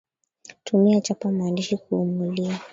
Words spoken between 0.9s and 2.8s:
chapa mandashi Kuumulia